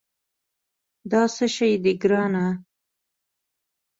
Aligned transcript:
دا 1.11 1.21
څه 1.35 1.45
شي 1.55 1.71
دي، 1.83 1.93
ګرانه؟ 2.01 2.45